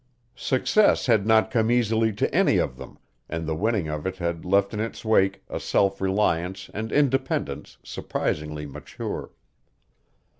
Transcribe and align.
Success 0.35 1.05
had 1.05 1.27
not 1.27 1.51
come 1.51 1.69
easily 1.69 2.11
to 2.11 2.33
any 2.33 2.57
of 2.57 2.75
them, 2.75 2.97
and 3.29 3.45
the 3.45 3.53
winning 3.53 3.87
of 3.87 4.07
it 4.07 4.15
had 4.17 4.43
left 4.43 4.73
in 4.73 4.79
its 4.79 5.05
wake 5.05 5.43
a 5.47 5.59
self 5.59 6.01
reliance 6.01 6.71
and 6.73 6.91
independence 6.91 7.77
surprisingly 7.83 8.65
mature. 8.65 9.29